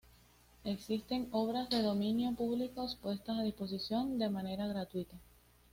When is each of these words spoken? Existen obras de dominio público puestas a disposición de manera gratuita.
Existen 0.63 1.29
obras 1.31 1.69
de 1.69 1.83
dominio 1.83 2.31
público 2.31 2.87
puestas 3.03 3.37
a 3.37 3.43
disposición 3.43 4.17
de 4.17 4.31
manera 4.31 4.65
gratuita. 4.65 5.15